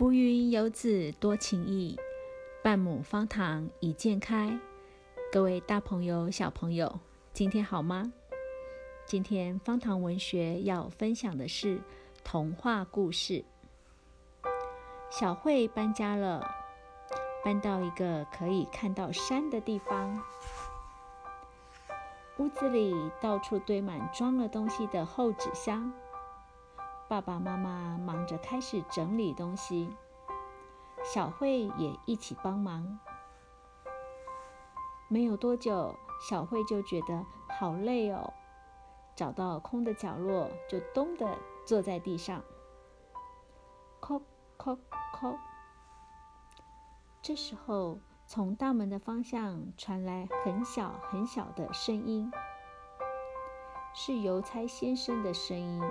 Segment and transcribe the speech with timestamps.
[0.00, 2.00] 浮云游子多情意，
[2.64, 4.58] 半亩方塘一鉴开。
[5.30, 7.00] 各位大朋友、小朋友，
[7.34, 8.10] 今天好吗？
[9.04, 11.82] 今天方塘文学要分享的是
[12.24, 13.44] 童话故事。
[15.10, 16.50] 小慧搬家了，
[17.44, 20.18] 搬到一个可以看到山的地方。
[22.38, 25.92] 屋子里到处堆满装了东西的厚纸箱。
[27.10, 29.90] 爸爸妈妈忙着开始整理东西，
[31.02, 33.00] 小慧也一起帮忙。
[35.08, 37.26] 没有多久，小慧就觉得
[37.58, 38.32] 好累哦，
[39.16, 42.44] 找到空的角落，就咚的坐在地上。
[44.00, 44.22] 叩
[44.56, 44.78] 叩
[45.12, 45.36] 叩。
[47.20, 52.30] 这时候，从大门的方向传来很小很小的声音，
[53.94, 55.82] 是邮差先生的声音。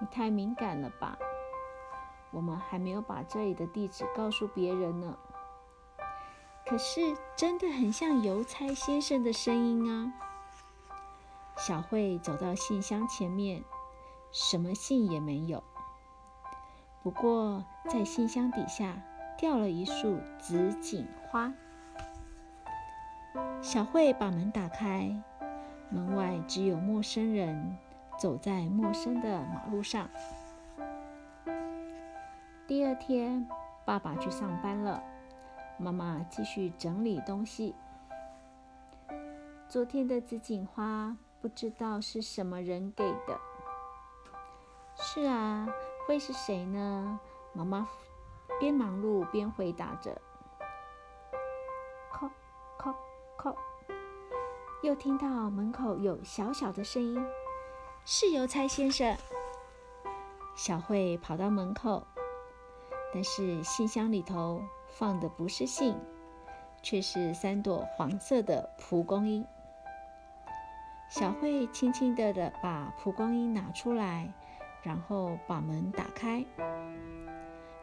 [0.00, 1.16] 你太敏感了吧？
[2.32, 5.18] 我们还没有把这里的地址告诉别人呢。
[6.64, 10.12] 可是真的很像邮差先生的声音啊！
[11.56, 13.64] 小慧走到信箱前面，
[14.30, 15.62] 什么信也没有。
[17.02, 18.96] 不过在信箱底下
[19.36, 21.52] 掉了一束紫荆花。
[23.60, 25.22] 小慧把门打开，
[25.90, 27.76] 门外只有陌生人。
[28.20, 30.06] 走在陌生的马路上。
[32.66, 33.48] 第二天，
[33.86, 35.02] 爸爸去上班了，
[35.78, 37.74] 妈妈继续整理东西。
[39.70, 43.40] 昨天的紫荆花不知道是什么人给的。
[44.96, 45.66] 是啊，
[46.06, 47.18] 会是谁呢？
[47.54, 47.88] 妈妈
[48.60, 50.20] 边忙碌边回答着。
[52.12, 52.28] 叩
[52.78, 52.94] 叩
[53.38, 53.56] 叩，
[54.82, 57.18] 又听到门口有小小的声音。
[58.12, 59.16] 是邮差先生。
[60.56, 62.04] 小慧跑到门口，
[63.14, 65.94] 但是信箱里头放的不是信，
[66.82, 69.46] 却是三朵黄色的蒲公英。
[71.08, 74.28] 小慧轻轻地的把蒲公英拿出来，
[74.82, 76.44] 然后把门打开。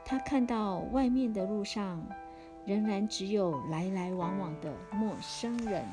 [0.03, 2.05] 她看到外面的路上
[2.65, 5.85] 仍然只有来来往往的陌生人。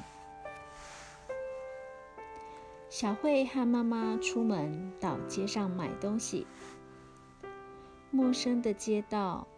[2.94, 6.46] 小慧和妈妈出门到街上买东西。
[8.12, 9.48] 陌生的街道，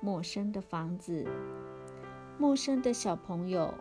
[0.00, 1.26] 陌生的房子，
[2.38, 3.74] 陌生的小朋友。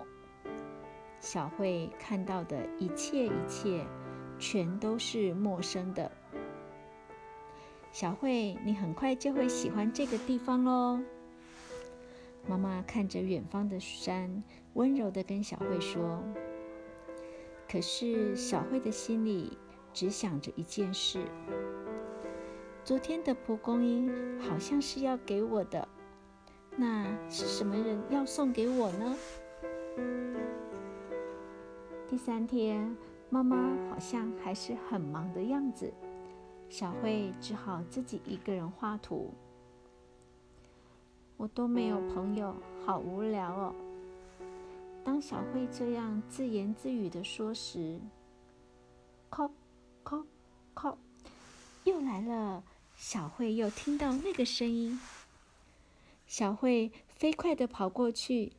[1.20, 3.86] 小慧看到的一切一切，
[4.40, 6.12] 全都是陌生的。
[7.92, 11.00] 小慧，你很快就会喜欢这个地方喽。
[12.48, 14.44] 妈妈看着远方的山，
[14.74, 16.20] 温柔的跟小慧说。
[17.70, 19.58] 可是小慧的心里
[19.94, 21.26] 只想着一件事：
[22.84, 25.86] 昨天的蒲公英好像是要给我的，
[26.78, 29.16] 那是什么人要送给我呢？
[32.08, 32.96] 第三天，
[33.30, 33.58] 妈妈
[33.90, 35.92] 好像还是很忙的样子，
[36.70, 39.34] 小慧只好自己一个人画图。
[41.36, 42.56] 我都没有朋友，
[42.86, 43.76] 好无聊哦。
[45.08, 47.98] 当小慧这样自言自语的说时，
[49.32, 49.50] 叩
[50.04, 50.26] 叩
[50.76, 50.98] 叩，
[51.86, 52.62] 又来了。
[52.98, 55.00] 小慧又听到那个声音，
[56.28, 58.52] 小慧飞快的跑过去，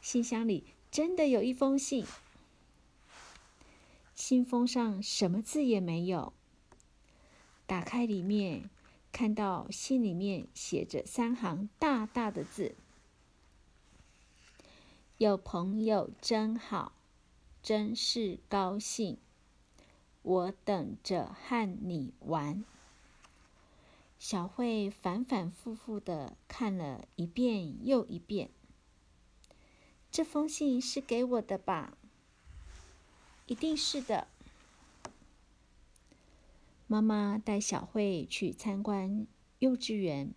[0.00, 0.62] 信箱里
[0.92, 2.06] 真的有一封信。
[4.14, 6.32] 信封上什么字也没有。
[7.66, 8.70] 打开里面，
[9.10, 12.76] 看到信里面写着三行大大的字。
[15.18, 16.92] 有朋友真好，
[17.62, 19.16] 真是高兴。
[20.20, 22.62] 我等着和你玩。
[24.18, 28.50] 小慧反反复复的看了一遍又一遍。
[30.10, 31.96] 这封信是给我的吧？
[33.46, 34.28] 一定是的。
[36.86, 39.26] 妈妈带小慧去参观
[39.60, 40.34] 幼稚园。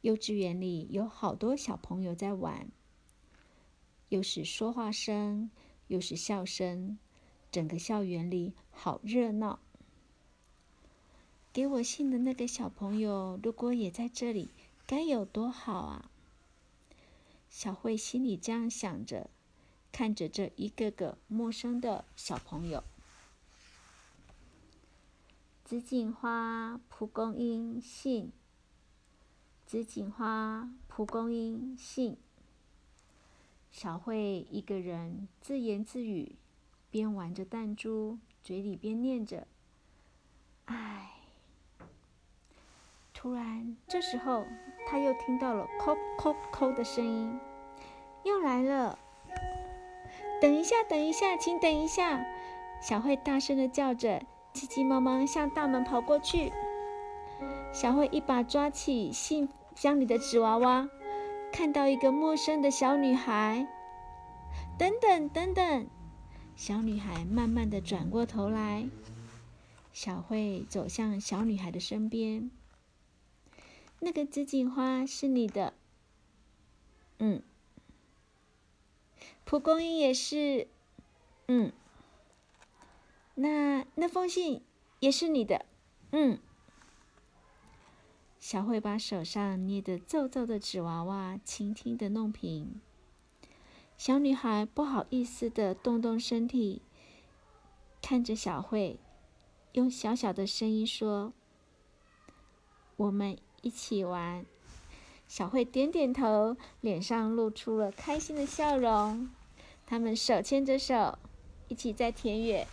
[0.00, 2.68] 幼稚园里有好多小朋友在玩。
[4.10, 5.50] 又是说话声，
[5.86, 6.98] 又是笑声，
[7.50, 9.60] 整个校园里好热闹。
[11.52, 14.50] 给我信的那个小朋友，如果也在这里，
[14.86, 16.10] 该有多好啊！
[17.48, 19.30] 小慧心里这样想着，
[19.92, 22.82] 看着这一个个陌生的小朋友。
[25.64, 28.32] 紫荆花、蒲公英、信。
[29.66, 32.16] 紫荆花、蒲公英、信。
[33.82, 36.36] 小慧一个人自言自语，
[36.90, 39.46] 边玩着弹珠，嘴里边念着
[40.68, 41.12] ：“唉。”
[43.14, 44.44] 突然，这时候
[44.86, 47.40] 他又听到了“叩叩叩”的声音，
[48.22, 48.98] 又来了。
[50.42, 52.22] 等一下，等一下，请等一下！
[52.82, 54.22] 小慧大声的叫着，
[54.52, 56.52] 急急忙忙向大门跑过去。
[57.72, 60.90] 小慧一把抓起信箱里的纸娃娃，
[61.52, 63.66] 看到一个陌生的小女孩。
[64.78, 65.86] 等等，等等！
[66.56, 68.88] 小女孩慢慢的转过头来。
[69.92, 72.50] 小慧走向小女孩的身边。
[73.98, 75.74] 那个紫荆花是你的，
[77.18, 77.42] 嗯。
[79.44, 80.68] 蒲公英也是，
[81.48, 81.72] 嗯。
[83.34, 84.62] 那那封信
[85.00, 85.66] 也是你的，
[86.12, 86.38] 嗯。
[88.40, 92.80] 小慧把手上捏的皱皱的纸娃娃轻轻的弄平。
[93.96, 96.82] 小女孩不好意思的动动身体，
[98.02, 98.98] 看着小慧，
[99.72, 101.32] 用小小的声音说
[102.96, 104.46] ：“我们。”一起玩，
[105.28, 109.28] 小慧点点头，脸上露出了开心的笑容。
[109.84, 111.18] 他们手牵着手，
[111.68, 112.66] 一起在田野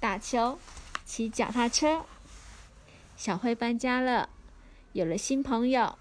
[0.00, 0.58] 打球、
[1.04, 2.04] 骑脚踏车。
[3.16, 4.30] 小慧搬家了，
[4.92, 5.98] 有了新朋友，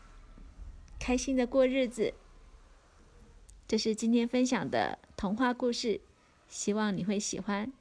[0.99, 2.13] 开心的过日子。
[3.65, 6.01] 这是今天分享的童话故事，
[6.49, 7.71] 希望你会喜欢。